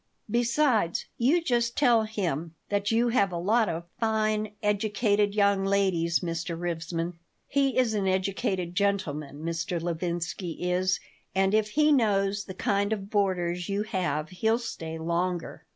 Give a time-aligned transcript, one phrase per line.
[0.31, 6.21] Besides, you just tell him that you have a lot of fine, educated young ladies,
[6.21, 6.57] Mr.
[6.59, 7.19] Rivesman.
[7.47, 9.79] He is an educated gentleman, Mr.
[9.79, 10.99] Levinsky is,
[11.35, 15.67] and if he knows the kind of boarders you have he'll stay longer."